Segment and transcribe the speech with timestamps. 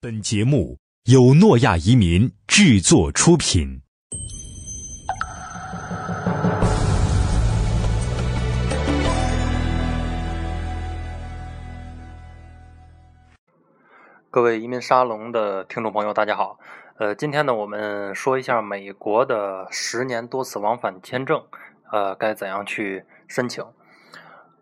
[0.00, 0.78] 本节目
[1.10, 3.82] 由诺亚移民制作出品。
[14.30, 16.60] 各位移民沙龙的听众朋友，大家好。
[16.98, 21.42] 呃，今天呢，我们说一下美国的十年多次往返签证，
[21.90, 23.64] 呃，该怎样去申请。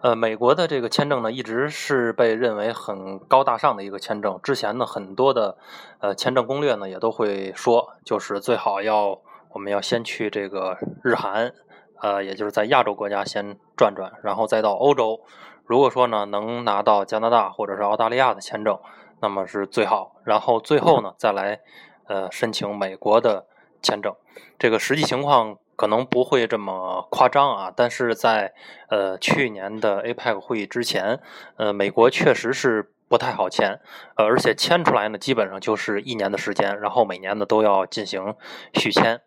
[0.00, 4.38] 呃，美国的这个签证呢，一直是被认为很高大上的一个签证。
[4.44, 5.58] 之前呢，很多的
[5.98, 9.20] 呃签证攻略呢，也都会说，就是最好要
[9.50, 11.52] 我们要先去这个日韩，
[12.00, 15.20] 呃，也就是在亚洲国家先转转，然后再到欧洲。
[15.66, 18.78] 如果说呢，能拿到加拿大或者是澳大利亚的签证，
[19.20, 20.12] 那么是最好。
[20.22, 21.58] 然后最后呢，再来
[22.06, 23.46] 呃申请美国的
[23.82, 24.14] 签证。
[24.60, 25.58] 这个实际情况。
[25.78, 28.52] 可能不会这么夸张啊，但是在
[28.88, 31.20] 呃去年的 APEC 会议之前，
[31.56, 33.78] 呃，美国确实是不太好签，
[34.16, 38.34] 呃，而且签出来呢，基本上就是一年的时间，然后每年呢都要进行
[38.74, 39.20] 续签。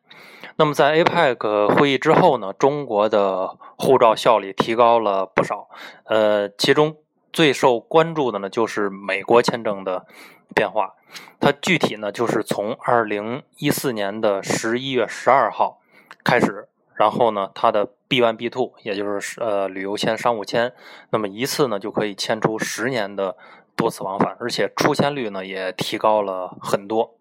[0.57, 5.69] 那么在 APEC 会议之后呢，中国的护照效力提高了不少，
[6.03, 6.97] 呃，其中
[7.31, 10.05] 最受关注的呢就是美国签证的
[10.53, 10.95] 变化，
[11.39, 15.77] 它具体呢就是从二零一四年的十一月十二号。
[16.23, 20.73] 开始，然后呢，它的 B one B two，也就是呃旅游签、商务签，
[21.09, 23.35] 那么一次呢就可以签出十年的
[23.75, 27.15] 多次往返，而且出签率呢也提高了很多。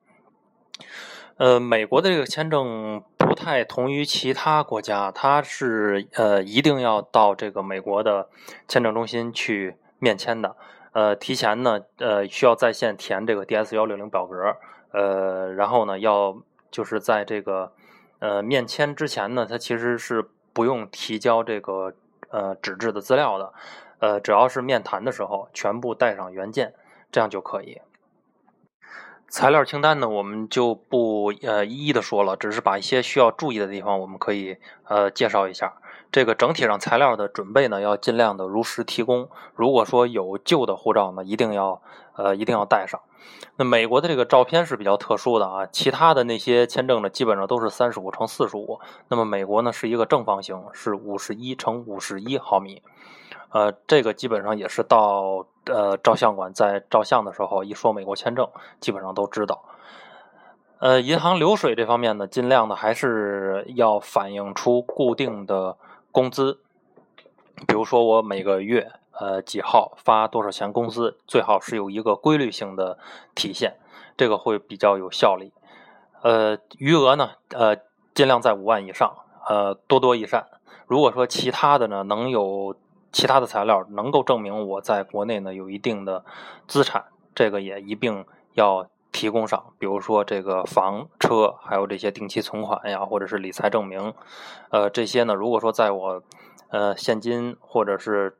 [1.38, 8.28] 呃，美国的这个签证不太同于其他国家，它是呃一定要到这个美国的
[8.68, 10.56] 签证中心去面签的，
[10.92, 14.56] 呃，提前呢呃需要在线填这个 D S 幺六零表格，
[14.92, 16.36] 呃，然后呢要
[16.70, 17.72] 就是在这个。
[18.20, 21.94] 呃，面签之前呢，它其实是不用提交这个
[22.28, 23.52] 呃纸质的资料的，
[23.98, 26.74] 呃，只要是面谈的时候全部带上原件，
[27.10, 27.80] 这样就可以。
[29.28, 35.74] 材料清单呢，我们就不呃一一的说了，只是把一些需要注意的地方，我们可以呃介绍一下。
[36.12, 39.28] 这个整体上材料的准备呢，要尽量的如实提供。
[39.54, 41.80] 如果说有旧的护照呢，一定要
[42.16, 43.00] 呃一定要带上。
[43.56, 48.80] 那美国的这个照片是比较特殊的啊，其他的那些签证呢，基本上都是三十五乘四十五。
[49.08, 52.82] 那么美国呢是一个正方形，是五十一乘五十一毫米。
[53.50, 58.48] 呃，这个基本上也是到呃照相馆在照相的时候一说美国签证，
[58.80, 59.62] 基本上都知道。
[60.80, 65.76] 呃，银行流水这方面呢，尽量的还是要反映出固定的。
[66.12, 66.60] 工资，
[67.66, 72.98] 比如说我每个月呃几号发多少钱工资，最好是有一个规律性的
[73.34, 73.78] 体现，
[74.16, 75.52] 这个会比较有效力。
[76.22, 77.76] 呃，余额呢，呃，
[78.14, 79.14] 尽量在五万以上，
[79.48, 80.46] 呃，多多益善。
[80.86, 82.76] 如果说其他的呢，能有
[83.12, 86.24] 其他的材料能够证明我在国内呢有一定的
[86.66, 88.88] 资产，这个也一并要。
[89.12, 94.14] 提供上，比如说这个房车，还有这些定期存款呀，或者是理财证明，
[94.70, 96.22] 呃，这些呢，如果说在我
[96.68, 98.36] 呃现金或者是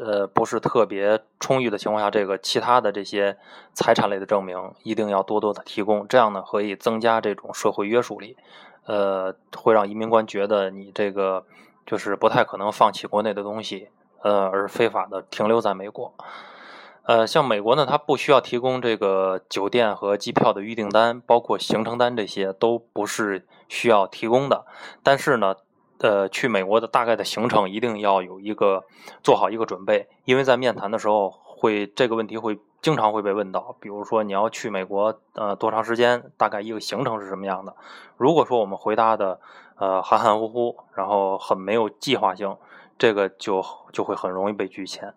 [0.00, 3.36] 呃不是特别充裕的情况下，这个其他的这些
[3.72, 8.36] 财产类的证明一定要多多的提供，这样呢可以增加这种社会约束力，
[8.86, 11.44] 呃，会让移民官觉得你这个
[11.84, 13.90] 就是不太可能放弃国内的东西，
[14.22, 16.14] 呃，而非法的停留在美国。
[17.06, 24.66] 呃，像美国呢，它不需要提供这个酒店和机票的预订单，包括行程单，这些都不是需要提供的。
[25.04, 25.54] 但是呢，
[25.98, 28.82] 呃，去美国的大概的行程一定要有一个
[29.22, 33.76] 做好一个准备，因为在面谈的时候会这个问题会经常会被问到。
[33.78, 36.24] 比如说你要去美国，呃，多长时间？
[36.36, 37.76] 大概一个行程是什么样的？
[38.16, 39.38] 如果说我们回答的
[39.78, 42.56] 呃含含糊糊，然后很没有计划性，
[42.98, 45.14] 这个就就会很容易被拒签。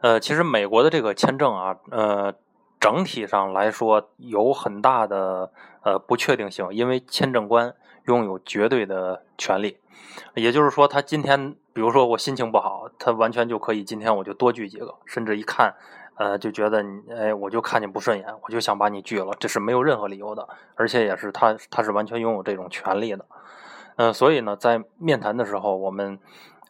[0.00, 2.34] 呃，其实美国的这个签证啊，呃，
[2.78, 5.50] 整体上来说有很大的
[5.82, 7.74] 呃不确定性，因为签证官
[8.04, 9.78] 拥有绝对的权利，
[10.34, 15.74] 也就是说，他今天比如说我心情不好，他完全就可以今天我就多拒几个，甚至一看，
[16.16, 23.24] 呃，就觉得你，哎，我就看见不顺眼，我就想把你拒了，这是没有任何理由的，而且也是他他是完全拥有这种权利的，
[23.96, 26.18] 嗯，所以呢，在面谈的时候，我们。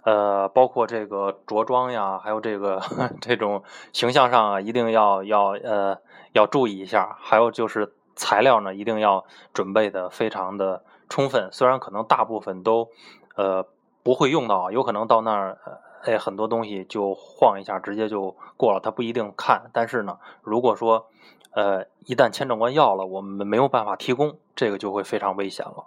[0.07, 2.81] 呃，包括这个着装呀，还有这个
[3.21, 5.99] 这种形象上啊，一定要要呃
[6.33, 7.17] 要注意一下。
[7.21, 11.49] 还有就是材料呢，一定要准备的非常的充分。
[11.51, 12.89] 虽然可能大部分都
[13.35, 13.67] 呃
[14.05, 15.59] 不会用到，有可能到那儿
[16.05, 19.71] 哎很多东西就晃一下，直接就过了，他不一定看。
[19.73, 21.09] 但是呢，如果说
[21.51, 25.87] 呃一旦签证官要了，我们没有办法提供，这个就会非常危险了。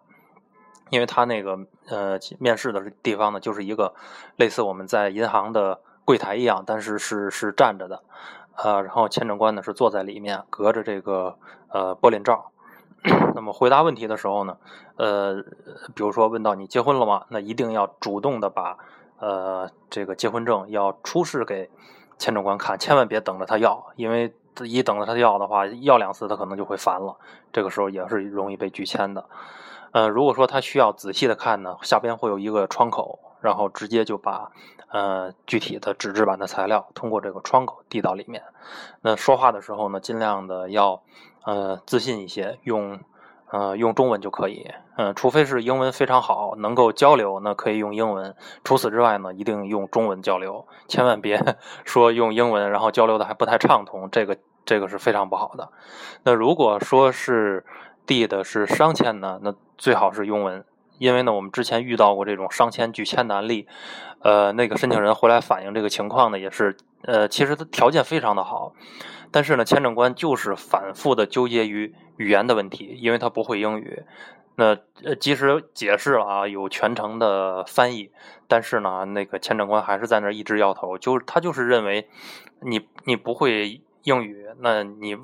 [0.89, 3.93] 因为他那个呃面试的地方呢，就是一个
[4.35, 8.03] 类似我们在银行的柜台一样，但是是是站着的，
[8.55, 11.37] 呃，然后签证官呢是坐在里面，隔着这个
[11.69, 12.51] 呃玻璃罩。
[13.33, 14.57] 那么回答问题的时候呢，
[14.97, 15.41] 呃，
[15.95, 17.25] 比如说问到你结婚了吗？
[17.29, 18.77] 那一定要主动的把
[19.19, 21.69] 呃这个结婚证要出示给
[22.17, 24.33] 签证官看，千万别等着他要，因为
[24.63, 27.15] 一等着他要的话，要两次他可能就会烦了，
[27.53, 29.23] 这个时候也是容易被拒签的。
[29.91, 34.51] 呃，如果说他需要仔细的看呢，下边会有一个窗口，然后直接就把
[34.91, 38.43] 呃具体的纸质版的材料通过这个窗口递到里面。
[39.01, 41.01] 那说话的时候呢，尽量的要
[41.45, 42.99] 呃自信一些，用
[43.51, 44.71] 呃用中文就可以。
[44.97, 48.35] 嗯，除非是英文非常好，能够交流，那可以用英文。
[48.65, 51.41] 除此之外呢，一定用中文交流，千万别
[51.85, 55.69] 说用英文，然后交流的还不太畅通，这个这个是非常不好的。
[56.23, 57.65] 那如果说是
[58.09, 60.65] 递的是商签呢，那最好是英文，
[60.97, 63.67] 因为呢，我们之前遇到过这种商签拒签的案例，
[64.23, 68.73] 呃，那个申请人回来反映这个情况呢，也是，呃，其实他条件非常的好，
[69.29, 74.01] 但是呢，签证官就是反复的纠结于语言的问题，因为他不会英语，
[74.55, 78.09] 那呃，即使解释了啊，有全程的翻译，
[78.47, 82.09] 但是呢，那个签证官还是在那儿一直摇头，就是他就是认为
[82.61, 85.15] 你你不会英语，那你。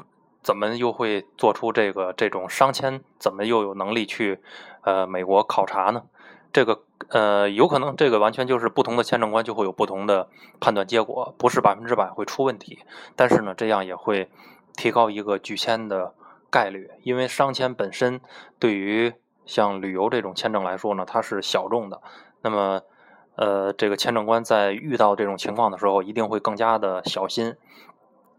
[0.45, 3.01] 怎么又会做出这个这种商签？
[3.17, 4.39] 怎么又有能力去
[4.83, 6.03] 呃美国考察呢？
[6.53, 12.83] 这个呃有可能这个完全就是不同的签证官就会有不同的判断结果，不是百分之百会出问题。
[13.15, 14.29] 但是呢，这样也会
[14.77, 16.13] 提高一个拒签的
[16.51, 18.21] 概率，因为商签本身
[18.59, 19.15] 对于
[19.47, 21.99] 像旅游这种签证来说呢，它是小众的。
[22.43, 22.81] 那么
[23.35, 27.55] 呃这个签证官在遇到这种情况的时候，一定会更加的小心。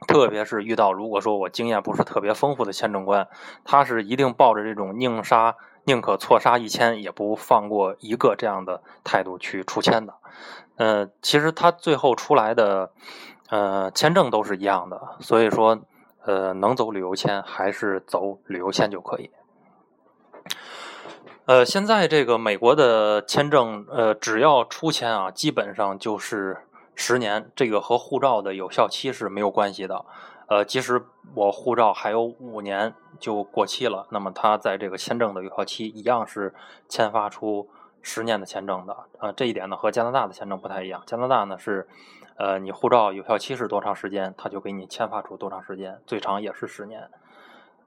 [0.07, 3.29] 特别是遇到如果说我经验不是特别丰富的签证官，
[3.65, 10.15] 他是一定抱着这种宁杀宁可错杀一千也不放过一个这样的态度去出签的。
[10.77, 12.93] 呃，其实他最后出来的
[13.49, 15.79] 呃签证都是一样的，所以说
[16.25, 19.31] 呃能走旅游签还是走旅游签就可以。
[21.47, 26.59] 呃，现在这个美国的签证呃只要出签啊，基本上就是。
[26.99, 30.05] 十年，这个和护照的有效期是没有关系的。
[30.49, 31.05] 呃，即使
[31.35, 36.55] 我护照还有五年就过期了，那么它在这个签证的有效期一样是
[36.89, 37.69] 签发出
[38.01, 38.97] 十年的签证的。
[39.19, 41.03] 呃，这一点呢和加拿大的签证不太一样。
[41.05, 41.87] 加拿大呢是，
[42.37, 47.11] 呃，你护照有效期是多长时间，他就给你签发出多长时间，最长也是十年。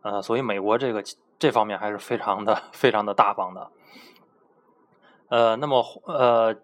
[0.04, 1.04] 呃，所以美国这个
[1.40, 3.72] 这方面还是非常的非常的大方的。
[5.30, 6.56] 呃，那么呃。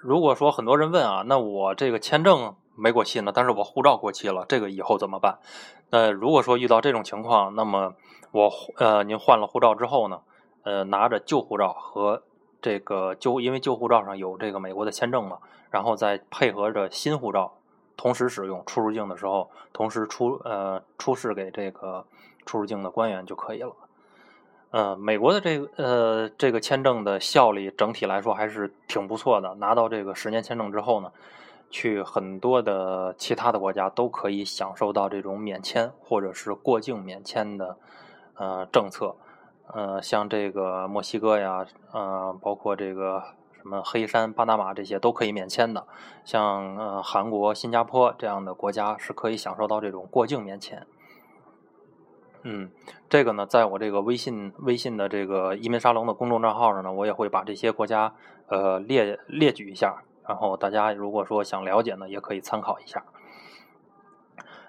[0.00, 5.38] 如果说很多人问啊，那我这个签证没过期呢，但是我护照过期了，这个以后怎么办？
[5.90, 7.92] 那如果说遇到这种情况，那么
[8.32, 10.22] 我呃，您换了护照之后呢，
[10.62, 12.22] 呃，拿着旧护照和
[12.62, 15.38] 这个旧，因为旧护照上有这个美国的签证嘛，
[15.70, 17.52] 然后再配合着新护照
[17.96, 22.06] 同时使用，出入境的时候同时出呃出示给这个
[22.46, 23.72] 出入境的官员就可以了。
[24.70, 29.54] 呃，美国的这个呃这个签证的效力整体来说还是挺不错的。
[29.56, 31.10] 拿到这个十年签证之后呢，
[31.70, 37.76] 去很多的其他的国家都可以享受到这种免签或者是过境免签的
[38.34, 39.16] 呃政策。
[39.72, 43.22] 呃，像这个墨西哥呀，呃，包括这个
[43.52, 45.86] 什么黑山、巴拿马这些都可以免签的。
[46.24, 50.86] 像呃韩国、新加坡这样的国家是可以享受到这种过境免签。
[52.42, 52.70] 嗯，
[53.08, 58.14] 这个呢，在我这个微信微信的这个移民沙龙的公众账号上呢，我也会把这些国家
[58.48, 63.04] 呃列列举一下，然后大家如果说想了解呢，也可以参考一下。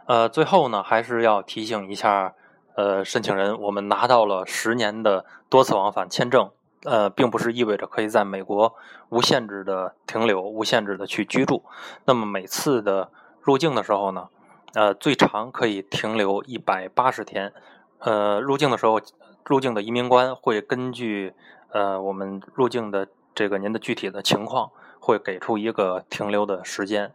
[0.06, 2.34] 呃，最后呢，还是要提醒一下
[2.76, 6.50] 呃申请人，我们拿到了十年的多次往返签证，
[6.84, 8.76] 呃，并不是意味着可以在美国
[9.08, 11.64] 无限制的停留、无限制的去居住。
[12.04, 13.10] 那么每次的
[13.40, 14.28] 入境的时候呢？
[14.74, 17.52] 呃，最长可以停留一百八十天。
[18.00, 19.02] 呃，入境的时候，
[19.46, 21.34] 入境的移民官会根据
[21.72, 27.12] 呃我们入境的这个您的具体的情况，会给出一个停留的时间。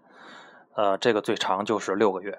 [0.75, 2.39] 呃，这个最长就是六个月。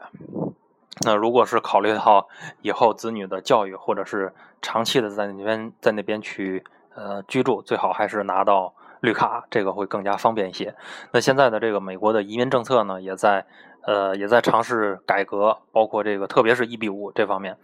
[1.06, 2.28] 那如果是考虑到
[2.62, 10.76] 以后子女的教育，或者是长期的在那边在那边去呃居住，最好还是拿到绿卡，这个会更加方便一些。
[11.12, 13.46] 那现在的这个美国的移民政策呢，也在。
[13.88, 17.58] 呃，也在尝试改革，包括这个，特别是一比五这方面，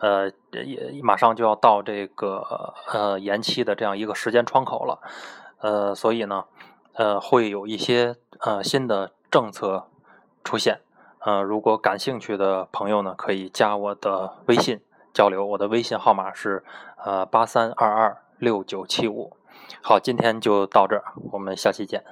[0.00, 4.98] 呃，也马上就要到这个呃延期的这样一个时间窗口了，
[5.62, 6.44] 呃，所以呢，
[6.92, 9.86] 呃，会有一些呃新的政策
[10.44, 10.80] 出现，
[11.20, 14.82] 呃，如果感兴趣的朋友呢，可以加我的微信
[15.14, 16.62] 交流，我的微信号码是
[17.02, 19.32] 呃八三二二六九七五。
[19.82, 22.04] 好，今天就到这儿，我们下期见。